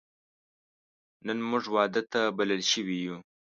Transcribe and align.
نن 1.25 1.37
موږ 1.49 1.63
واده 1.75 2.01
ته 2.11 2.21
بلل 2.37 2.61
شوی 2.71 2.97
یو 3.05 3.17